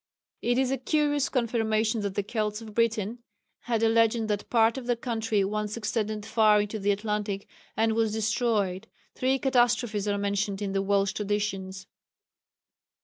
It 0.41 0.57
is 0.57 0.71
a 0.71 0.79
curious 0.79 1.29
confirmation 1.29 2.01
that 2.01 2.15
the 2.15 2.23
Kelts 2.23 2.59
of 2.59 2.73
Britain 2.73 3.19
had 3.59 3.83
a 3.83 3.87
legend 3.87 4.29
that 4.31 4.49
part 4.49 4.75
of 4.79 4.87
their 4.87 4.95
country 4.95 5.43
once 5.43 5.77
extended 5.77 6.25
far 6.25 6.59
into 6.59 6.79
the 6.79 6.89
Atlantic 6.89 7.47
and 7.77 7.93
was 7.93 8.11
destroyed. 8.11 8.87
Three 9.13 9.37
catastrophes 9.37 10.07
are 10.07 10.17
mentioned 10.17 10.59
in 10.59 10.71
the 10.71 10.81
Welsh 10.81 11.13
traditions. 11.13 11.85